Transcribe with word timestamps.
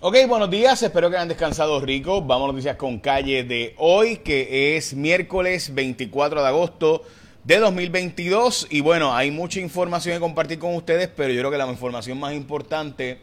Ok, 0.00 0.14
buenos 0.28 0.48
días, 0.48 0.80
espero 0.80 1.10
que 1.10 1.16
hayan 1.16 1.26
descansado 1.26 1.80
rico. 1.80 2.22
Vamos 2.22 2.44
a 2.44 2.52
noticias 2.52 2.76
con 2.76 3.00
calle 3.00 3.42
de 3.42 3.74
hoy, 3.78 4.18
que 4.18 4.76
es 4.76 4.94
miércoles 4.94 5.74
24 5.74 6.40
de 6.40 6.46
agosto 6.46 7.02
de 7.42 7.58
2022. 7.58 8.68
Y 8.70 8.80
bueno, 8.80 9.12
hay 9.16 9.32
mucha 9.32 9.58
información 9.58 10.14
que 10.14 10.20
compartir 10.20 10.60
con 10.60 10.76
ustedes, 10.76 11.08
pero 11.08 11.32
yo 11.32 11.40
creo 11.40 11.50
que 11.50 11.58
la 11.58 11.66
información 11.66 12.20
más 12.20 12.32
importante 12.32 13.18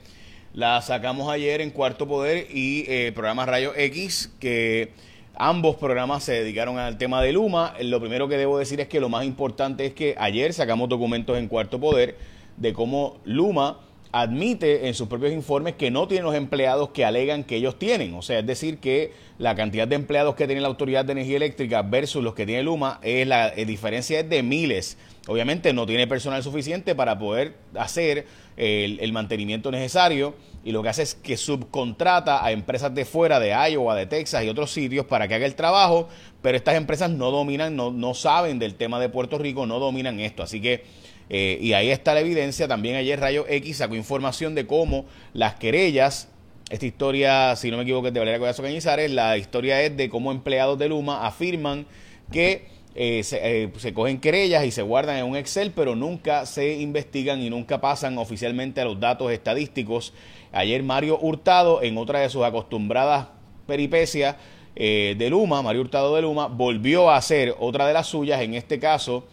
la 0.52 0.82
sacamos 0.82 1.32
ayer 1.32 1.62
en 1.62 1.70
Cuarto 1.70 2.10
Poder 2.10 2.48
y 2.54 2.84
eh, 2.90 3.14
programa 3.14 3.46
Rayo 3.46 3.72
X, 3.74 4.34
que 4.42 4.92
ambos 5.34 5.78
programas 5.78 6.26
se 6.26 6.34
dedicaron 6.34 6.78
al 6.78 6.98
tema 6.98 7.22
de 7.22 7.32
Luma. 7.32 7.74
Lo 7.80 8.02
primero 8.02 8.28
que 8.28 8.36
debo 8.36 8.58
decir 8.58 8.82
es 8.82 8.90
que 8.90 9.00
lo 9.00 9.08
más 9.08 9.24
importante 9.24 9.86
es 9.86 9.94
que 9.94 10.16
ayer 10.18 10.52
sacamos 10.52 10.90
documentos 10.90 11.38
en 11.38 11.48
Cuarto 11.48 11.80
Poder 11.80 12.18
de 12.58 12.74
cómo 12.74 13.22
Luma 13.24 13.80
admite 14.12 14.88
en 14.88 14.94
sus 14.94 15.08
propios 15.08 15.34
informes 15.34 15.76
que 15.76 15.92
no 15.92 16.08
tiene 16.08 16.24
los 16.24 16.36
empleados 16.36 16.90
que 16.90 17.06
alegan 17.06 17.44
que 17.44 17.58
ellos 17.58 17.78
tienen. 17.78 18.14
O 18.14 18.22
sea, 18.22 18.40
es 18.40 18.46
decir, 18.46 18.78
que 18.80 19.12
la 19.38 19.56
cantidad 19.56 19.88
de 19.88 19.96
empleados 19.96 20.36
que 20.36 20.48
tiene 20.48 20.62
la 20.62 20.68
Autoridad 20.68 21.06
de 21.06 21.12
Energía 21.14 21.38
Eléctrica 21.38 21.82
versus 21.82 22.24
los 22.24 22.34
que 22.34 22.46
tiene 22.46 22.64
Luma, 22.64 23.00
es 23.04 23.28
la 23.28 23.52
diferencia 23.52 24.20
es 24.20 24.30
de 24.30 24.44
miles. 24.44 24.98
Obviamente 25.28 25.74
no 25.74 25.86
tiene 25.86 26.08
personal 26.08 26.44
suficiente 26.44 26.94
para 26.94 27.18
poder 27.18 27.56
hacer 27.76 28.26
el, 28.58 29.12
mantenimiento 29.12 29.72
necesario 29.72 30.36
y 30.66 30.72
lo 30.72 30.82
que 30.84 30.90
hace 30.90 31.04
es 31.04 31.14
que 31.16 31.38
subcontrata 31.38 32.44
a 32.44 32.52
empresas 32.52 32.94
de 32.94 33.06
fuera, 33.06 33.40
de 33.40 33.52
Iowa, 33.72 33.96
de 33.96 34.08
Texas 34.08 34.44
y 34.44 34.50
otros 34.50 34.72
sitios 34.72 35.06
para 35.06 35.28
que 35.28 35.36
haga 35.36 35.46
el 35.46 35.56
trabajo, 35.56 36.10
pero 36.42 36.58
estas 36.58 36.76
empresas 36.76 37.12
no 37.12 37.30
dominan, 37.30 37.76
no, 37.76 37.92
no 37.92 38.16
saben 38.16 38.58
del 38.58 38.74
tema 38.74 39.00
de 39.00 39.08
Puerto 39.08 39.38
Rico, 39.38 39.68
no 39.68 39.80
dominan 39.80 40.20
esto. 40.20 40.42
Así 40.42 40.60
que 40.60 40.84
eh, 41.30 41.58
y 41.62 41.74
ahí 41.74 41.92
está 41.92 42.16
la 42.16 42.22
evidencia. 42.22 42.68
También 42.68 42.96
ayer 42.96 43.20
Rayo 43.20 43.46
X 43.48 43.78
sacó 43.78 43.96
información 43.96 44.56
de 44.56 44.66
cómo 44.66 45.06
las 45.34 45.56
querellas, 45.56 46.30
esta 46.70 46.86
historia, 46.88 47.56
si 47.56 47.70
no 47.70 47.78
me 47.78 47.84
equivoco, 47.84 48.08
es 48.08 48.14
de 48.14 48.20
Valeria 48.20 48.40
Collazo 48.40 48.64
Cañizares, 48.64 49.12
la 49.12 49.38
historia 49.38 49.84
es 49.84 49.96
de 49.96 50.10
cómo 50.10 50.32
empleados 50.32 50.80
de 50.80 50.90
Luma 50.90 51.28
afirman 51.28 51.86
que 52.32 52.68
eh, 52.96 53.22
eh, 53.32 53.72
se, 53.78 53.94
cogen 53.94 54.20
querellas 54.20 54.66
y 54.66 54.72
se 54.72 54.82
guardan 54.82 55.18
en 55.18 55.26
un 55.26 55.36
Excel, 55.36 55.72
pero 55.72 55.96
nunca 55.96 56.46
se 56.46 56.80
investigan 56.80 57.42
y 57.42 57.50
nunca 57.50 57.82
pasan 57.82 58.18
oficialmente 58.18 58.82
a 58.82 58.86
los 58.86 59.00
datos 59.00 59.32
estadísticos. 59.32 60.14
Ayer 60.52 60.82
Mario 60.84 61.20
Hurtado, 61.20 61.84
en 61.84 61.98
otra 61.98 62.20
de 62.20 62.30
sus 62.30 62.44
acostumbradas 62.44 63.28
peripecias 63.68 64.36
de 64.76 65.28
Luma, 65.30 65.62
Mario 65.62 65.82
Hurtado 65.82 66.16
de 66.16 66.22
Luma, 66.22 66.48
volvió 66.48 67.10
a 67.10 67.16
hacer 67.18 67.56
otra 67.60 67.88
de 67.88 67.94
las 67.94 68.08
suyas, 68.08 68.42
en 68.42 68.56
este 68.56 68.78
caso 68.78 69.26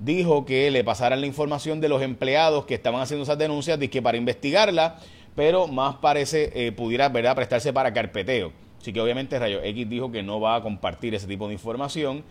dijo 0.00 0.46
que 0.46 0.70
le 0.70 0.82
pasaran 0.82 1.20
la 1.20 1.26
información 1.26 1.80
de 1.80 1.88
los 1.88 2.02
empleados 2.02 2.64
que 2.64 2.74
estaban 2.74 3.00
haciendo 3.00 3.22
esas 3.22 3.38
denuncias, 3.38 3.78
de 3.78 3.88
que 3.88 4.02
para 4.02 4.16
investigarla, 4.16 4.98
pero 5.36 5.68
más 5.68 5.96
parece 5.96 6.50
eh, 6.54 6.72
pudiera 6.72 7.08
¿verdad? 7.08 7.36
prestarse 7.36 7.72
para 7.72 7.92
carpeteo. 7.92 8.52
Así 8.80 8.92
que 8.92 9.00
obviamente 9.00 9.38
Rayo 9.38 9.62
X 9.62 9.88
dijo 9.88 10.10
que 10.10 10.22
no 10.22 10.40
va 10.40 10.56
a 10.56 10.62
compartir 10.62 11.14
ese 11.14 11.26
tipo 11.26 11.46
de 11.46 11.52
información, 11.52 12.24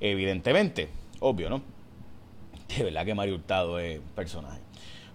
evidentemente, 0.00 0.88
obvio, 1.20 1.50
¿no? 1.50 1.62
De 2.76 2.84
verdad 2.84 3.04
que 3.04 3.14
Mario 3.14 3.36
Hurtado 3.36 3.78
es 3.78 4.00
personaje. 4.14 4.60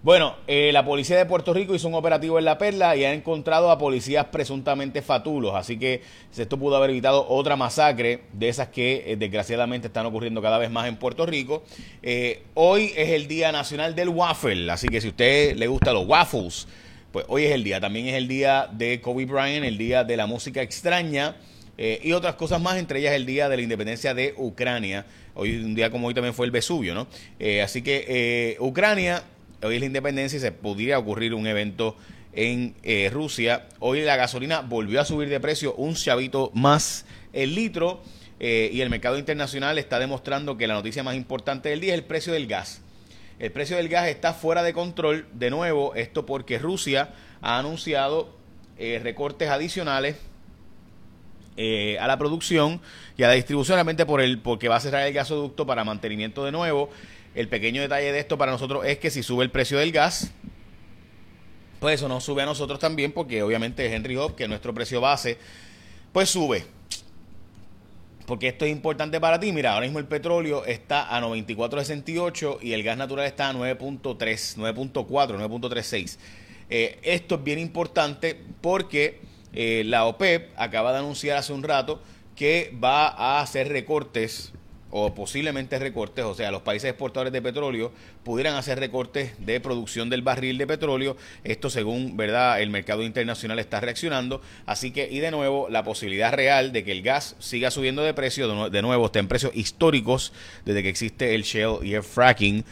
Bueno, 0.02 0.34
eh, 0.48 0.70
la 0.72 0.84
policía 0.84 1.16
de 1.16 1.26
Puerto 1.26 1.54
Rico 1.54 1.76
hizo 1.76 1.86
un 1.86 1.94
operativo 1.94 2.36
en 2.36 2.44
La 2.44 2.58
Perla 2.58 2.96
y 2.96 3.04
ha 3.04 3.14
encontrado 3.14 3.70
a 3.70 3.78
policías 3.78 4.26
presuntamente 4.26 5.00
fatulos, 5.00 5.54
así 5.54 5.78
que 5.78 6.02
esto 6.36 6.58
pudo 6.58 6.74
haber 6.74 6.90
evitado 6.90 7.24
otra 7.28 7.54
masacre 7.54 8.22
de 8.32 8.48
esas 8.48 8.66
que 8.66 9.04
eh, 9.06 9.16
desgraciadamente 9.16 9.86
están 9.86 10.04
ocurriendo 10.06 10.42
cada 10.42 10.58
vez 10.58 10.72
más 10.72 10.88
en 10.88 10.96
Puerto 10.96 11.24
Rico. 11.24 11.62
Eh, 12.02 12.42
hoy 12.54 12.92
es 12.96 13.10
el 13.10 13.28
Día 13.28 13.52
Nacional 13.52 13.94
del 13.94 14.08
Waffle, 14.08 14.72
así 14.72 14.88
que 14.88 15.00
si 15.00 15.06
a 15.06 15.10
usted 15.10 15.56
le 15.56 15.68
gustan 15.68 15.94
los 15.94 16.08
waffles, 16.08 16.66
pues 17.12 17.24
hoy 17.28 17.44
es 17.44 17.52
el 17.52 17.62
día. 17.62 17.78
También 17.78 18.08
es 18.08 18.14
el 18.14 18.26
día 18.26 18.68
de 18.72 19.00
Kobe 19.00 19.26
Bryant, 19.26 19.64
el 19.64 19.78
día 19.78 20.02
de 20.02 20.16
la 20.16 20.26
música 20.26 20.62
extraña. 20.62 21.36
Y 21.78 22.12
otras 22.12 22.34
cosas 22.36 22.60
más, 22.60 22.76
entre 22.76 23.00
ellas 23.00 23.14
el 23.14 23.26
día 23.26 23.48
de 23.48 23.56
la 23.56 23.62
independencia 23.62 24.14
de 24.14 24.34
Ucrania. 24.36 25.04
Hoy, 25.34 25.56
un 25.56 25.74
día 25.74 25.90
como 25.90 26.06
hoy 26.06 26.14
también 26.14 26.34
fue 26.34 26.46
el 26.46 26.52
Vesubio, 26.52 26.94
¿no? 26.94 27.08
así 27.62 27.82
que 27.82 28.56
Ucrania 28.60 29.24
hoy 29.62 29.76
es 29.76 29.80
la 29.80 29.86
independencia 29.86 30.36
y 30.36 30.40
se 30.40 30.52
podría 30.52 30.98
ocurrir 30.98 31.34
un 31.34 31.46
evento 31.46 31.96
en 32.32 32.74
eh, 32.82 33.10
Rusia. 33.12 33.66
Hoy 33.78 34.02
la 34.02 34.16
gasolina 34.16 34.60
volvió 34.60 35.00
a 35.00 35.04
subir 35.04 35.28
de 35.28 35.40
precio 35.40 35.74
un 35.74 35.94
chavito 35.94 36.50
más 36.54 37.04
el 37.32 37.54
litro 37.54 38.02
eh, 38.40 38.70
y 38.72 38.80
el 38.80 38.90
mercado 38.90 39.18
internacional 39.18 39.78
está 39.78 39.98
demostrando 39.98 40.56
que 40.56 40.66
la 40.66 40.74
noticia 40.74 41.02
más 41.02 41.14
importante 41.14 41.68
del 41.68 41.80
día 41.80 41.94
es 41.94 41.98
el 41.98 42.04
precio 42.04 42.32
del 42.32 42.46
gas. 42.46 42.80
El 43.38 43.52
precio 43.52 43.76
del 43.76 43.88
gas 43.88 44.08
está 44.08 44.34
fuera 44.34 44.62
de 44.62 44.72
control, 44.72 45.26
de 45.32 45.50
nuevo, 45.50 45.94
esto 45.94 46.26
porque 46.26 46.58
Rusia 46.58 47.10
ha 47.40 47.58
anunciado 47.58 48.34
eh, 48.78 49.00
recortes 49.02 49.48
adicionales 49.48 50.16
a 51.56 52.06
la 52.06 52.16
producción 52.18 52.80
y 53.16 53.22
a 53.22 53.28
la 53.28 53.34
distribución, 53.34 53.76
realmente 53.76 54.06
por 54.06 54.20
el, 54.20 54.38
porque 54.38 54.68
va 54.68 54.76
a 54.76 54.80
cerrar 54.80 55.06
el 55.06 55.12
gasoducto 55.12 55.66
para 55.66 55.84
mantenimiento 55.84 56.44
de 56.44 56.52
nuevo. 56.52 56.90
El 57.34 57.48
pequeño 57.48 57.80
detalle 57.80 58.12
de 58.12 58.18
esto 58.18 58.36
para 58.36 58.52
nosotros 58.52 58.84
es 58.84 58.98
que 58.98 59.10
si 59.10 59.22
sube 59.22 59.44
el 59.44 59.50
precio 59.50 59.78
del 59.78 59.92
gas, 59.92 60.32
pues 61.80 61.96
eso 61.96 62.08
nos 62.08 62.22
sube 62.22 62.42
a 62.42 62.46
nosotros 62.46 62.78
también, 62.78 63.10
porque 63.12 63.42
obviamente 63.42 63.92
Henry 63.92 64.16
Hub, 64.16 64.36
que 64.36 64.46
nuestro 64.46 64.72
precio 64.72 65.00
base, 65.00 65.38
pues 66.12 66.28
sube. 66.28 66.64
Porque 68.26 68.48
esto 68.48 68.64
es 68.64 68.70
importante 68.70 69.18
para 69.18 69.40
ti. 69.40 69.50
Mira, 69.50 69.72
ahora 69.72 69.86
mismo 69.86 69.98
el 69.98 70.04
petróleo 70.04 70.64
está 70.64 71.14
a 71.14 71.20
94.68 71.20 72.58
y 72.62 72.72
el 72.72 72.84
gas 72.84 72.96
natural 72.96 73.26
está 73.26 73.48
a 73.48 73.52
9.3, 73.52 74.00
9.4, 74.56 75.04
9.36. 75.04 76.18
esto 76.68 77.34
es 77.34 77.44
bien 77.44 77.58
importante 77.58 78.40
porque 78.60 79.20
eh, 79.52 79.82
la 79.86 80.06
OPEP 80.06 80.50
acaba 80.56 80.92
de 80.92 80.98
anunciar 80.98 81.38
hace 81.38 81.52
un 81.52 81.62
rato 81.62 82.00
que 82.36 82.74
va 82.82 83.08
a 83.08 83.40
hacer 83.40 83.68
recortes 83.68 84.52
o 84.94 85.14
posiblemente 85.14 85.78
recortes, 85.78 86.22
o 86.22 86.34
sea, 86.34 86.50
los 86.50 86.60
países 86.60 86.90
exportadores 86.90 87.32
de 87.32 87.40
petróleo 87.40 87.92
pudieran 88.24 88.56
hacer 88.56 88.78
recortes 88.78 89.32
de 89.38 89.58
producción 89.58 90.10
del 90.10 90.20
barril 90.20 90.58
de 90.58 90.66
petróleo, 90.66 91.16
esto 91.44 91.70
según, 91.70 92.14
¿verdad?, 92.18 92.60
el 92.60 92.68
mercado 92.68 93.02
internacional 93.02 93.58
está 93.58 93.80
reaccionando, 93.80 94.42
así 94.66 94.90
que, 94.90 95.08
y 95.10 95.20
de 95.20 95.30
nuevo, 95.30 95.68
la 95.70 95.82
posibilidad 95.82 96.34
real 96.34 96.72
de 96.72 96.84
que 96.84 96.92
el 96.92 97.00
gas 97.00 97.36
siga 97.38 97.70
subiendo 97.70 98.02
de 98.02 98.12
precio, 98.12 98.68
de 98.68 98.82
nuevo, 98.82 99.06
está 99.06 99.18
en 99.18 99.28
precios 99.28 99.52
históricos 99.56 100.34
desde 100.66 100.82
que 100.82 100.90
existe 100.90 101.34
el 101.34 101.44
shale 101.44 101.78
y 101.86 101.94
el 101.94 102.02
fracking, 102.02 102.62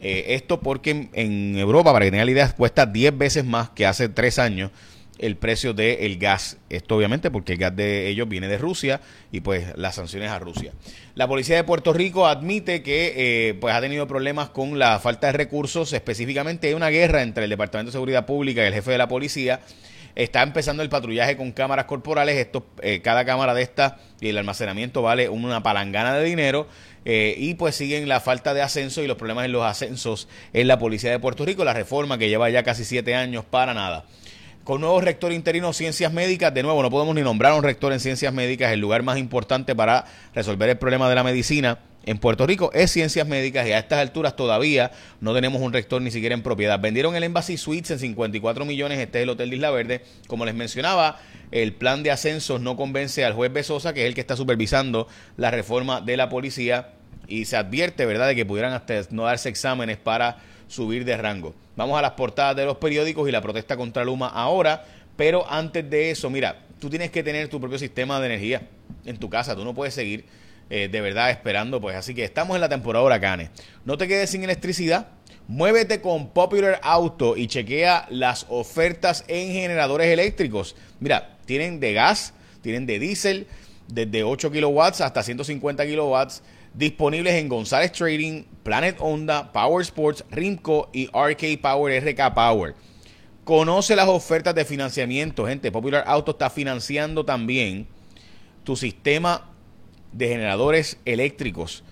eh, 0.00 0.34
esto 0.34 0.58
porque 0.58 1.08
en, 1.12 1.56
Europa, 1.56 1.92
para 1.92 2.04
que 2.04 2.10
tengan 2.10 2.26
la 2.26 2.32
idea, 2.32 2.52
cuesta 2.52 2.86
10 2.86 3.16
veces 3.16 3.44
más 3.44 3.70
que 3.70 3.86
hace 3.86 4.08
3 4.08 4.38
años 4.40 4.72
el 5.18 5.36
precio 5.36 5.74
del 5.74 6.18
gas. 6.18 6.58
Esto 6.70 6.96
obviamente 6.96 7.30
porque 7.30 7.52
el 7.52 7.58
gas 7.58 7.74
de 7.74 8.08
ellos 8.08 8.28
viene 8.28 8.48
de 8.48 8.58
Rusia 8.58 9.00
y 9.32 9.40
pues 9.40 9.76
las 9.76 9.96
sanciones 9.96 10.30
a 10.30 10.38
Rusia. 10.38 10.72
La 11.14 11.26
policía 11.26 11.56
de 11.56 11.64
Puerto 11.64 11.92
Rico 11.92 12.26
admite 12.26 12.82
que 12.82 13.14
eh, 13.16 13.54
pues 13.54 13.74
ha 13.74 13.80
tenido 13.80 14.06
problemas 14.06 14.50
con 14.50 14.78
la 14.78 14.98
falta 15.00 15.26
de 15.28 15.32
recursos. 15.34 15.92
Específicamente 15.92 16.68
hay 16.68 16.74
una 16.74 16.88
guerra 16.88 17.22
entre 17.22 17.44
el 17.44 17.50
Departamento 17.50 17.88
de 17.88 17.92
Seguridad 17.92 18.26
Pública 18.26 18.62
y 18.62 18.66
el 18.66 18.74
jefe 18.74 18.92
de 18.92 18.98
la 18.98 19.08
policía. 19.08 19.60
Está 20.14 20.42
empezando 20.42 20.82
el 20.82 20.88
patrullaje 20.88 21.36
con 21.36 21.52
cámaras 21.52 21.84
corporales. 21.84 22.36
Esto, 22.36 22.66
eh, 22.82 23.00
cada 23.02 23.24
cámara 23.24 23.54
de 23.54 23.62
esta 23.62 23.98
y 24.20 24.28
el 24.28 24.38
almacenamiento 24.38 25.02
vale 25.02 25.28
una 25.28 25.62
palangana 25.62 26.14
de 26.14 26.24
dinero. 26.24 26.66
Eh, 27.04 27.36
y 27.38 27.54
pues 27.54 27.76
siguen 27.76 28.08
la 28.08 28.20
falta 28.20 28.52
de 28.52 28.60
ascenso 28.60 29.02
y 29.02 29.06
los 29.06 29.16
problemas 29.16 29.44
en 29.44 29.52
los 29.52 29.64
ascensos 29.64 30.28
en 30.52 30.66
la 30.66 30.78
policía 30.78 31.10
de 31.10 31.18
Puerto 31.18 31.44
Rico. 31.44 31.64
La 31.64 31.72
reforma 31.72 32.18
que 32.18 32.28
lleva 32.28 32.50
ya 32.50 32.64
casi 32.64 32.84
siete 32.84 33.14
años 33.14 33.44
para 33.44 33.74
nada 33.74 34.06
con 34.68 34.82
nuevo 34.82 35.00
rector 35.00 35.32
interino 35.32 35.72
Ciencias 35.72 36.12
Médicas. 36.12 36.52
De 36.52 36.62
nuevo, 36.62 36.82
no 36.82 36.90
podemos 36.90 37.14
ni 37.14 37.22
nombrar 37.22 37.52
a 37.52 37.54
un 37.54 37.62
rector 37.62 37.90
en 37.90 38.00
Ciencias 38.00 38.34
Médicas. 38.34 38.70
El 38.70 38.80
lugar 38.80 39.02
más 39.02 39.16
importante 39.16 39.74
para 39.74 40.04
resolver 40.34 40.68
el 40.68 40.76
problema 40.76 41.08
de 41.08 41.14
la 41.14 41.24
medicina 41.24 41.78
en 42.04 42.18
Puerto 42.18 42.46
Rico 42.46 42.70
es 42.74 42.90
Ciencias 42.90 43.26
Médicas 43.26 43.66
y 43.66 43.72
a 43.72 43.78
estas 43.78 43.98
alturas 43.98 44.36
todavía 44.36 44.90
no 45.22 45.32
tenemos 45.32 45.62
un 45.62 45.72
rector 45.72 46.02
ni 46.02 46.10
siquiera 46.10 46.34
en 46.34 46.42
propiedad. 46.42 46.78
Vendieron 46.78 47.16
el 47.16 47.24
Embassy 47.24 47.56
Suites 47.56 47.92
en 47.92 47.98
54 47.98 48.66
millones, 48.66 48.98
este 48.98 49.20
es 49.20 49.22
el 49.22 49.30
Hotel 49.30 49.48
de 49.48 49.56
Isla 49.56 49.70
Verde. 49.70 50.04
Como 50.26 50.44
les 50.44 50.54
mencionaba, 50.54 51.18
el 51.50 51.72
plan 51.72 52.02
de 52.02 52.10
ascensos 52.10 52.60
no 52.60 52.76
convence 52.76 53.24
al 53.24 53.32
juez 53.32 53.50
Besosa, 53.50 53.94
que 53.94 54.02
es 54.02 54.08
el 54.08 54.14
que 54.14 54.20
está 54.20 54.36
supervisando 54.36 55.08
la 55.38 55.50
reforma 55.50 56.02
de 56.02 56.18
la 56.18 56.28
policía 56.28 56.90
y 57.26 57.44
se 57.44 57.56
advierte, 57.56 58.06
¿verdad?, 58.06 58.28
de 58.28 58.36
que 58.36 58.46
pudieran 58.46 58.72
hasta 58.72 58.94
no 59.10 59.24
darse 59.24 59.48
exámenes 59.48 59.98
para 59.98 60.38
subir 60.66 61.04
de 61.04 61.16
rango. 61.16 61.54
Vamos 61.76 61.98
a 61.98 62.02
las 62.02 62.12
portadas 62.12 62.56
de 62.56 62.64
los 62.64 62.78
periódicos 62.78 63.28
y 63.28 63.32
la 63.32 63.40
protesta 63.40 63.76
contra 63.76 64.04
Luma 64.04 64.28
ahora, 64.28 64.84
pero 65.16 65.50
antes 65.50 65.88
de 65.88 66.10
eso, 66.10 66.30
mira, 66.30 66.60
tú 66.80 66.90
tienes 66.90 67.10
que 67.10 67.22
tener 67.22 67.48
tu 67.48 67.60
propio 67.60 67.78
sistema 67.78 68.20
de 68.20 68.26
energía 68.26 68.62
en 69.04 69.16
tu 69.18 69.28
casa, 69.28 69.54
tú 69.54 69.64
no 69.64 69.74
puedes 69.74 69.94
seguir 69.94 70.24
eh, 70.70 70.88
de 70.88 71.00
verdad 71.00 71.30
esperando, 71.30 71.80
pues 71.80 71.96
así 71.96 72.14
que 72.14 72.24
estamos 72.24 72.54
en 72.54 72.60
la 72.60 72.68
temporada 72.68 73.04
huracanes. 73.04 73.50
No 73.84 73.96
te 73.96 74.06
quedes 74.06 74.30
sin 74.30 74.44
electricidad, 74.44 75.08
Muévete 75.48 76.02
con 76.02 76.28
Popular 76.28 76.78
Auto 76.82 77.34
y 77.34 77.46
chequea 77.46 78.06
las 78.10 78.44
ofertas 78.50 79.24
en 79.28 79.50
generadores 79.50 80.08
eléctricos. 80.08 80.76
Mira, 81.00 81.38
tienen 81.46 81.80
de 81.80 81.94
gas, 81.94 82.34
tienen 82.60 82.84
de 82.84 82.98
diésel, 82.98 83.46
desde 83.86 84.24
8 84.24 84.50
kilowatts 84.50 85.00
hasta 85.00 85.22
150 85.22 85.86
kilowatts 85.86 86.42
disponibles 86.74 87.34
en 87.34 87.48
González 87.48 87.92
Trading, 87.92 88.44
Planet 88.62 88.96
Honda, 89.00 89.52
Power 89.52 89.82
Sports, 89.82 90.24
Rimco 90.30 90.90
y 90.92 91.06
RK 91.06 91.60
Power, 91.60 92.04
RK 92.04 92.34
Power. 92.34 92.74
Conoce 93.44 93.96
las 93.96 94.08
ofertas 94.08 94.54
de 94.54 94.64
financiamiento, 94.64 95.46
gente. 95.46 95.72
Popular 95.72 96.04
Auto 96.06 96.32
está 96.32 96.50
financiando 96.50 97.24
también 97.24 97.86
tu 98.64 98.76
sistema 98.76 99.50
de 100.12 100.28
generadores 100.28 100.98
eléctricos. 101.04 101.84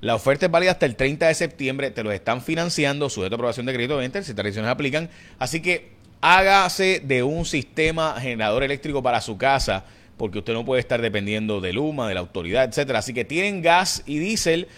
La 0.00 0.14
oferta 0.14 0.46
es 0.46 0.52
válida 0.52 0.72
hasta 0.72 0.86
el 0.86 0.96
30 0.96 1.28
de 1.28 1.34
septiembre. 1.34 1.90
Te 1.90 2.02
lo 2.02 2.12
están 2.12 2.42
financiando, 2.42 3.08
sujeto 3.08 3.34
a 3.34 3.36
aprobación 3.36 3.64
de 3.64 3.72
crédito 3.72 3.98
de 3.98 4.22
si 4.22 4.34
tradiciones 4.34 4.70
aplican. 4.70 5.08
Así 5.38 5.62
que 5.62 5.92
hágase 6.20 7.00
de 7.04 7.22
un 7.22 7.44
sistema 7.44 8.20
generador 8.20 8.62
eléctrico 8.62 9.02
para 9.02 9.20
su 9.20 9.38
casa, 9.38 9.84
porque 10.16 10.38
usted 10.38 10.52
no 10.52 10.64
puede 10.64 10.80
estar 10.80 11.00
dependiendo 11.00 11.60
de 11.60 11.72
Luma, 11.72 12.08
de 12.08 12.14
la 12.14 12.20
autoridad, 12.20 12.64
etcétera. 12.64 13.00
Así 13.00 13.12
que 13.12 13.24
tienen 13.24 13.62
gas 13.62 14.02
y 14.06 14.18
diésel 14.18 14.68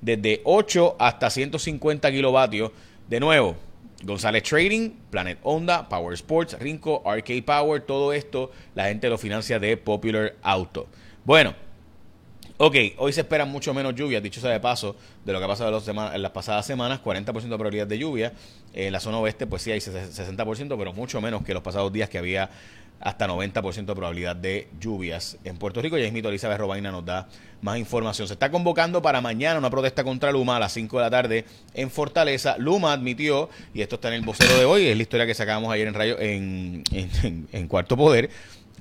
desde 0.00 0.40
8 0.44 0.96
hasta 0.98 1.30
150 1.30 2.10
kilovatios. 2.10 2.70
De 3.08 3.20
nuevo, 3.20 3.56
González 4.02 4.42
Trading, 4.42 4.90
Planet 5.10 5.38
Honda, 5.42 5.88
Power 5.88 6.14
Sports, 6.14 6.58
Rinco, 6.58 7.02
Arcade 7.08 7.42
Power, 7.42 7.80
todo 7.82 8.12
esto 8.12 8.50
la 8.74 8.86
gente 8.86 9.08
lo 9.08 9.18
financia 9.18 9.58
de 9.58 9.76
Popular 9.76 10.34
Auto. 10.42 10.86
Bueno, 11.24 11.54
ok, 12.58 12.76
hoy 12.98 13.12
se 13.12 13.20
esperan 13.20 13.50
mucho 13.50 13.72
menos 13.74 13.94
lluvias, 13.94 14.22
dicho 14.22 14.40
sea 14.40 14.50
de 14.50 14.60
paso, 14.60 14.96
de 15.24 15.32
lo 15.32 15.38
que 15.38 15.44
ha 15.44 15.48
pasado 15.48 15.82
en, 16.14 16.22
las 16.22 16.30
pasadas 16.32 16.66
semanas, 16.66 17.00
40% 17.02 17.32
de 17.32 17.48
probabilidad 17.48 17.86
de 17.86 17.98
lluvia. 17.98 18.32
En 18.72 18.92
la 18.92 19.00
zona 19.00 19.18
oeste, 19.18 19.46
pues 19.46 19.62
sí 19.62 19.72
hay 19.72 19.80
60%, 19.80 20.76
pero 20.76 20.92
mucho 20.92 21.20
menos 21.20 21.42
que 21.42 21.54
los 21.54 21.62
pasados 21.62 21.92
días 21.92 22.08
que 22.08 22.18
había 22.18 22.50
hasta 23.00 23.26
90% 23.28 23.84
de 23.84 23.94
probabilidad 23.94 24.36
de 24.36 24.68
lluvias 24.80 25.38
en 25.44 25.58
Puerto 25.58 25.82
Rico. 25.82 25.98
Ya 25.98 26.10
mismo 26.10 26.28
Elizabeth 26.28 26.58
Robaina 26.58 26.90
nos 26.90 27.04
da 27.04 27.28
más 27.60 27.78
información. 27.78 28.26
Se 28.26 28.34
está 28.34 28.50
convocando 28.50 29.02
para 29.02 29.20
mañana 29.20 29.58
una 29.58 29.70
protesta 29.70 30.02
contra 30.02 30.32
Luma 30.32 30.56
a 30.56 30.60
las 30.60 30.72
5 30.72 30.96
de 30.96 31.02
la 31.02 31.10
tarde 31.10 31.44
en 31.74 31.90
Fortaleza. 31.90 32.56
Luma 32.58 32.92
admitió, 32.92 33.50
y 33.74 33.82
esto 33.82 33.96
está 33.96 34.08
en 34.08 34.14
el 34.14 34.22
vocero 34.22 34.56
de 34.58 34.64
hoy, 34.64 34.86
es 34.86 34.96
la 34.96 35.02
historia 35.02 35.26
que 35.26 35.34
sacamos 35.34 35.72
ayer 35.72 35.88
en, 35.88 35.94
rayo, 35.94 36.16
en, 36.18 37.68
Cuarto 37.68 37.96
Poder, 37.96 38.30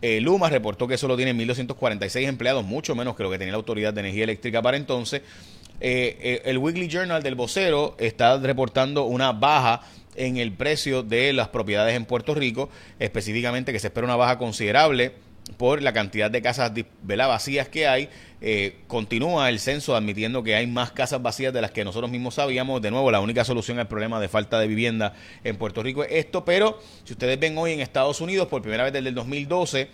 eh, 0.02 0.20
Luma 0.22 0.50
reportó 0.50 0.88
que 0.88 0.98
solo 0.98 1.16
tiene 1.16 1.34
1.246 1.34 2.28
empleados, 2.28 2.66
mucho 2.66 2.96
menos 2.96 3.16
que 3.16 3.24
lo 3.24 3.32
que 3.32 3.38
tenía 3.38 3.54
la 3.54 3.58
Autoridad 3.58 3.94
de 3.94 4.02
Energía 4.02 4.24
Eléctrica 4.26 4.62
para 4.62 4.78
entonces. 4.78 5.22
Eh, 5.82 6.18
eh, 6.22 6.42
el 6.46 6.58
Weekly 6.58 6.88
Journal 6.88 7.22
del 7.22 7.36
vocero 7.36 7.96
está 8.00 8.38
reportando 8.38 9.04
una 9.06 9.32
baja 9.32 9.82
en 10.16 10.38
el 10.38 10.54
precio 10.54 11.04
de 11.04 11.34
las 11.34 11.50
propiedades 11.50 11.96
en 11.96 12.06
Puerto 12.06 12.34
Rico, 12.34 12.70
específicamente 13.00 13.74
que 13.74 13.80
se 13.80 13.88
espera 13.88 14.06
una 14.06 14.16
baja 14.16 14.38
considerable 14.38 15.14
por 15.58 15.82
la 15.82 15.94
cantidad 15.94 16.30
de 16.30 16.42
casas 16.42 16.72
vacías 17.04 17.70
que 17.70 17.88
hay. 17.88 18.10
Eh, 18.42 18.78
continúa 18.88 19.50
el 19.50 19.60
censo 19.60 19.96
admitiendo 19.96 20.44
que 20.44 20.56
hay 20.56 20.68
más 20.68 20.92
casas 20.92 21.22
vacías 21.22 21.54
de 21.54 21.62
las 21.62 21.72
que 21.72 21.84
nosotros 21.86 22.12
mismos 22.12 22.36
sabíamos. 22.36 22.82
De 22.82 22.92
nuevo, 22.92 23.10
la 23.12 23.20
única 23.20 23.44
solución 23.44 23.80
al 23.80 23.88
problema 23.88 24.20
de 24.20 24.28
falta 24.28 24.60
de 24.60 24.68
vivienda 24.68 25.14
en 25.44 25.58
Puerto 25.58 25.82
Rico 25.82 26.04
es 26.04 26.12
esto, 26.12 26.46
pero 26.46 26.80
si 27.04 27.14
ustedes 27.14 27.40
ven 27.40 27.58
hoy 27.58 27.72
en 27.72 27.80
Estados 27.80 28.22
Unidos, 28.22 28.48
por 28.48 28.62
primera 28.62 28.84
vez 28.84 28.94
desde 28.94 29.10
el 29.10 29.16
2012, 29.16 29.90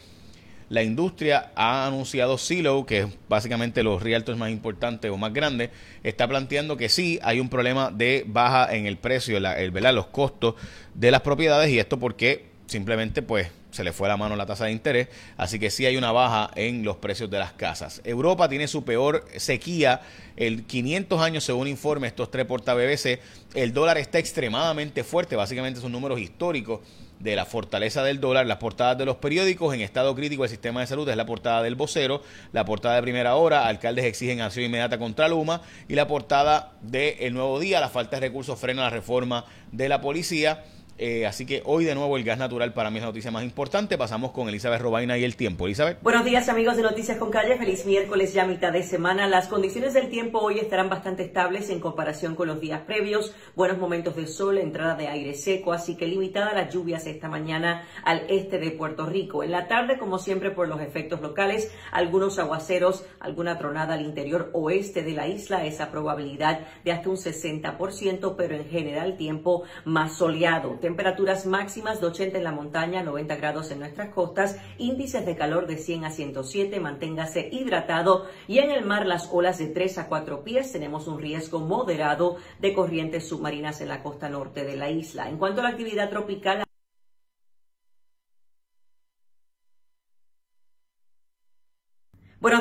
la 0.72 0.84
industria 0.84 1.52
ha 1.56 1.86
anunciado 1.86 2.38
Silo, 2.38 2.86
que 2.86 3.00
es 3.00 3.08
básicamente 3.28 3.84
los 3.84 4.02
realtors 4.02 4.38
más 4.38 4.52
importantes 4.52 5.12
o 5.12 5.18
más 5.18 5.34
grandes, 5.34 5.70
está 6.02 6.30
planteando 6.30 6.78
que 6.78 6.88
sí 6.88 7.20
hay 7.24 7.42
un 7.42 7.50
problema 7.50 7.92
de 7.92 8.24
baja 8.26 8.74
en 8.74 8.86
el 8.86 8.98
precio, 8.98 9.38
el, 9.38 9.74
los 9.94 10.08
costos 10.08 10.56
de 10.94 11.12
las 11.12 11.22
propiedades 11.22 11.70
y 11.72 11.80
esto 11.80 12.00
porque 12.00 12.46
simplemente 12.68 13.22
pues 13.22 13.50
se 13.72 13.84
le 13.84 13.94
fue 13.94 14.08
la 14.08 14.18
mano 14.18 14.36
la 14.36 14.46
tasa 14.46 14.66
de 14.66 14.72
interés, 14.72 15.08
así 15.38 15.60
que 15.60 15.70
sí 15.70 15.86
hay 15.86 15.98
una 15.98 16.12
baja 16.12 16.52
en 16.56 16.84
los 16.84 16.98
precios 16.98 17.30
de 17.30 17.40
las 17.40 17.54
casas. 17.54 18.02
Europa 18.04 18.48
tiene 18.50 18.68
su 18.68 18.84
peor 18.84 19.26
sequía, 19.38 20.02
el 20.36 20.66
500 20.66 21.22
años 21.22 21.44
según 21.44 21.68
informe 21.68 22.08
estos 22.08 22.30
tres 22.30 22.46
porta 22.46 22.74
BBC, 22.74 23.20
el 23.54 23.74
dólar 23.74 23.98
está 23.98 24.20
extremadamente 24.20 25.04
fuerte, 25.04 25.36
básicamente 25.36 25.80
son 25.80 25.92
números 25.92 26.20
históricos 26.20 26.82
de 27.20 27.36
la 27.36 27.46
fortaleza 27.46 28.04
del 28.04 28.20
dólar, 28.20 28.48
las 28.48 28.58
portadas 28.58 28.98
de 28.98 29.06
los 29.06 29.18
periódicos 29.18 29.74
en 29.74 29.82
estado 29.82 30.16
crítico 30.16 30.44
del 30.44 30.50
sistema 30.50 30.82
de 30.82 30.88
salud 30.88 31.08
es 31.08 31.16
la 31.16 31.26
portada 31.26 31.62
del 31.62 31.76
vocero, 31.76 32.24
la 32.52 32.66
portada 32.66 32.96
de 32.96 33.02
primera 33.04 33.36
hora, 33.36 33.68
alcaldes 33.68 34.06
exigen 34.06 34.42
acción 34.42 34.66
inmediata 34.66 34.98
contra 34.98 35.28
Luma 35.28 35.62
y 35.88 35.96
la 35.96 36.08
portada 36.08 36.74
de 36.82 37.18
El 37.22 37.34
Nuevo 37.34 37.60
Día, 37.60 37.80
la 37.80 37.90
falta 37.90 38.18
de 38.18 38.22
recursos 38.22 38.60
frena 38.60 38.84
la 38.84 38.90
reforma 38.90 39.46
de 39.72 39.88
la 39.90 40.02
policía. 40.02 40.64
Eh, 40.98 41.26
así 41.26 41.46
que 41.46 41.64
hoy 41.66 41.84
de 41.84 41.96
nuevo 41.96 42.16
el 42.16 42.24
gas 42.24 42.38
natural 42.38 42.74
para 42.74 42.92
mí 42.92 42.98
es 42.98 43.02
la 43.02 43.08
noticia 43.08 43.32
más 43.32 43.44
importante. 43.44 43.98
Pasamos 43.98 44.32
con 44.32 44.48
Elizabeth 44.50 44.82
Robaina 44.82 45.18
y 45.18 45.24
el 45.24 45.36
tiempo. 45.36 45.66
Elizabeth. 45.66 45.98
Buenos 46.04 46.26
días 46.26 46.48
amigos 46.50 46.78
de 46.78 46.84
Noticias 46.84 47.18
con 47.18 47.32
Calle. 47.32 47.58
Feliz 47.58 47.86
miércoles 47.86 48.34
ya 48.34 48.46
mitad 48.46 48.72
de 48.72 48.84
semana. 48.84 49.28
Las 49.28 49.48
condiciones 49.48 49.94
del 49.94 50.10
tiempo 50.10 50.40
hoy 50.40 50.60
estarán 50.60 50.90
bastante 50.90 51.24
estables 51.24 51.70
en 51.70 51.80
comparación 51.80 52.36
con 52.36 52.48
los 52.48 52.60
días 52.60 52.82
previos. 52.82 53.34
Buenos 53.56 53.80
momentos 53.80 54.16
de 54.16 54.28
sol, 54.28 54.58
entrada 54.58 54.96
de 54.96 55.08
aire 55.08 55.34
seco, 55.34 55.74
así 55.74 55.98
que 55.98 56.06
limitada 56.06 56.54
las 56.54 56.74
lluvias 56.74 57.08
esta 57.08 57.28
mañana 57.28 57.88
al 58.04 58.26
este 58.30 58.60
de 58.60 58.72
Puerto 58.72 59.06
Rico. 59.06 59.44
En 59.44 59.52
la 59.52 59.68
tarde, 59.68 59.98
como 59.98 60.20
siempre, 60.20 60.52
por 60.52 60.68
los 60.68 60.82
efectos 60.82 61.22
locales, 61.22 61.72
algunos 61.92 62.38
aguaceros, 62.38 63.06
alguna 63.20 63.58
tronada 63.58 63.96
al 63.96 64.02
interior 64.02 64.52
oeste 64.54 65.04
de 65.04 65.14
la 65.14 65.28
isla, 65.28 65.66
esa 65.66 65.90
probabilidad 65.90 66.60
de 66.84 66.92
hasta 66.92 67.10
un 67.10 67.18
60%, 67.18 68.36
pero 68.38 68.56
en 68.56 68.66
general 68.66 69.18
tiempo 69.18 69.64
más 69.86 70.18
soleado 70.18 70.78
temperaturas 70.92 71.46
máximas 71.46 72.02
de 72.02 72.08
80 72.08 72.38
en 72.38 72.44
la 72.44 72.52
montaña, 72.52 73.02
90 73.02 73.38
grados 73.38 73.72
en 73.72 73.80
nuestras 73.80 74.10
costas, 74.10 74.58
índices 74.78 75.26
de 75.26 75.38
calor 75.38 75.66
de 75.66 75.78
100 75.78 76.04
a 76.04 76.10
107, 76.12 76.82
manténgase 76.82 77.48
hidratado 77.50 78.26
y 78.46 78.58
en 78.58 78.72
el 78.72 78.84
mar 78.84 79.06
las 79.06 79.30
olas 79.32 79.58
de 79.58 79.68
3 79.68 80.00
a 80.00 80.08
4 80.10 80.44
pies, 80.44 80.74
tenemos 80.74 81.08
un 81.08 81.18
riesgo 81.18 81.62
moderado 81.62 82.36
de 82.60 82.74
corrientes 82.74 83.26
submarinas 83.26 83.80
en 83.80 83.88
la 83.88 84.04
costa 84.04 84.28
norte 84.28 84.66
de 84.66 84.76
la 84.76 84.90
isla. 84.90 85.30
En 85.30 85.38
cuanto 85.38 85.62
a 85.62 85.64
la 85.64 85.70
actividad 85.70 86.10
tropical, 86.10 86.66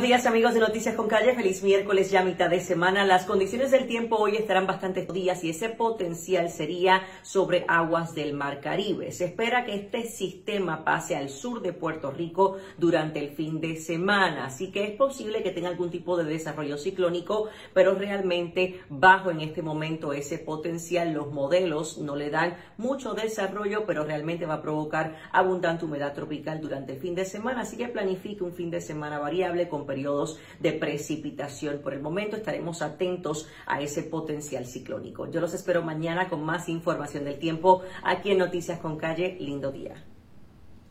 Buenos 0.01 0.17
días 0.17 0.27
amigos 0.27 0.55
de 0.55 0.61
Noticias 0.61 0.95
con 0.95 1.09
Calle, 1.09 1.35
feliz 1.35 1.63
miércoles 1.63 2.11
ya 2.11 2.25
mitad 2.25 2.49
de 2.49 2.61
semana. 2.61 3.05
Las 3.05 3.27
condiciones 3.27 3.71
del 3.71 3.87
tiempo 3.87 4.17
hoy 4.17 4.35
estarán 4.35 4.67
bastante 4.67 5.05
días 5.05 5.45
y 5.45 5.51
ese 5.51 5.69
potencial 5.69 6.49
sería 6.49 7.03
sobre 7.21 7.67
aguas 7.69 8.15
del 8.15 8.33
Mar 8.33 8.61
Caribe. 8.63 9.13
Se 9.13 9.27
espera 9.27 9.67
que 9.67 9.75
este 9.75 10.05
sistema 10.05 10.85
pase 10.87 11.17
al 11.17 11.29
sur 11.29 11.61
de 11.61 11.75
Puerto 11.75 12.11
Rico 12.11 12.57
durante 12.79 13.19
el 13.19 13.29
fin 13.33 13.61
de 13.61 13.77
semana, 13.77 14.47
así 14.47 14.73
que 14.73 14.85
es 14.85 14.93
posible 14.93 15.43
que 15.43 15.51
tenga 15.51 15.69
algún 15.69 15.91
tipo 15.91 16.17
de 16.17 16.25
desarrollo 16.25 16.79
ciclónico, 16.79 17.51
pero 17.75 17.95
realmente 17.95 18.81
bajo 18.89 19.31
en 19.31 19.43
este 19.43 19.61
momento 19.61 20.15
ese 20.15 20.39
potencial. 20.39 21.13
Los 21.13 21.31
modelos 21.31 21.99
no 21.99 22.17
le 22.17 22.31
dan 22.31 22.57
mucho 22.79 23.13
desarrollo, 23.13 23.85
pero 23.85 24.05
realmente 24.05 24.47
va 24.47 24.55
a 24.55 24.63
provocar 24.63 25.19
abundante 25.31 25.85
humedad 25.85 26.15
tropical 26.15 26.59
durante 26.63 26.95
el 26.95 27.01
fin 27.01 27.15
de 27.15 27.27
semana, 27.27 27.61
así 27.61 27.77
que 27.77 27.89
planifique 27.89 28.43
un 28.43 28.55
fin 28.55 28.71
de 28.71 28.81
semana 28.81 29.19
variable 29.19 29.69
con 29.69 29.90
periodos 29.91 30.39
de 30.61 30.73
precipitación. 30.73 31.81
Por 31.83 31.95
el 31.95 32.01
momento 32.01 32.37
estaremos 32.37 32.81
atentos 32.81 33.49
a 33.67 33.83
ese 33.83 34.05
potencial 34.05 34.65
ciclónico. 34.65 35.29
Yo 35.33 35.41
los 35.41 35.53
espero 35.53 35.83
mañana 35.83 36.29
con 36.29 36.45
más 36.45 36.69
información 36.69 37.25
del 37.25 37.41
tiempo 37.41 37.83
aquí 38.05 38.31
en 38.31 38.39
Noticias 38.39 38.79
con 38.79 38.99
Calle. 38.99 39.37
Lindo 39.41 39.73
día. 39.73 40.05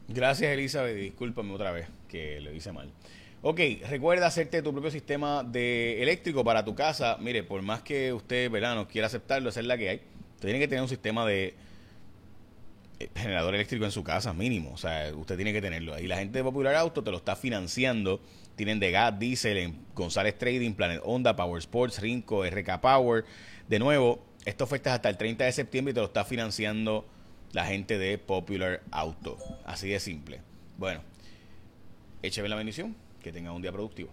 Gracias 0.09 0.51
Elizabeth, 0.51 0.97
discúlpame 0.97 1.53
otra 1.53 1.71
vez 1.71 1.87
que 2.09 2.41
lo 2.41 2.51
hice 2.51 2.73
mal. 2.73 2.91
Ok, 3.41 3.61
recuerda 3.89 4.27
hacerte 4.27 4.61
tu 4.61 4.73
propio 4.73 4.91
sistema 4.91 5.45
de 5.45 6.03
eléctrico 6.03 6.43
para 6.43 6.65
tu 6.65 6.75
casa. 6.75 7.15
Mire, 7.21 7.43
por 7.43 7.61
más 7.61 7.81
que 7.83 8.11
usted, 8.11 8.51
verano 8.51 8.85
quiera 8.85 9.07
aceptarlo, 9.07 9.47
esa 9.47 9.61
es 9.61 9.65
la 9.65 9.77
que 9.77 9.87
hay. 9.87 10.01
Usted 10.35 10.49
tiene 10.49 10.59
que 10.59 10.67
tener 10.67 10.81
un 10.81 10.89
sistema 10.89 11.25
de 11.25 11.55
eh, 12.99 13.09
generador 13.15 13.55
eléctrico 13.55 13.85
en 13.85 13.91
su 13.91 14.03
casa, 14.03 14.33
mínimo. 14.33 14.73
O 14.73 14.77
sea, 14.77 15.13
usted 15.15 15.37
tiene 15.37 15.53
que 15.53 15.61
tenerlo. 15.61 15.97
Y 15.97 16.07
la 16.07 16.17
gente 16.17 16.39
de 16.39 16.43
Popular 16.43 16.75
Auto 16.75 17.01
te 17.01 17.11
lo 17.11 17.17
está 17.17 17.37
financiando 17.37 18.19
tienen 18.59 18.81
de 18.81 18.91
gas, 18.91 19.17
diésel 19.17 19.57
en 19.57 19.85
González 19.95 20.37
Trading, 20.37 20.73
Planet 20.73 20.99
Honda, 21.05 21.33
Power 21.33 21.59
Sports, 21.59 22.01
Rinco, 22.01 22.43
RK 22.43 22.81
Power. 22.81 23.23
De 23.69 23.79
nuevo, 23.79 24.21
esta 24.43 24.65
oferta 24.65 24.89
es 24.89 24.95
hasta 24.95 25.07
el 25.07 25.15
30 25.15 25.45
de 25.45 25.51
septiembre 25.53 25.91
y 25.91 25.93
te 25.93 26.01
lo 26.01 26.07
está 26.07 26.25
financiando 26.25 27.07
la 27.53 27.65
gente 27.65 27.97
de 27.97 28.17
Popular 28.17 28.81
Auto. 28.91 29.37
Así 29.63 29.87
de 29.87 30.01
simple. 30.01 30.41
Bueno, 30.77 30.99
écheme 32.21 32.49
la 32.49 32.57
bendición. 32.57 32.97
Que 33.23 33.31
tenga 33.31 33.53
un 33.53 33.61
día 33.61 33.71
productivo. 33.71 34.11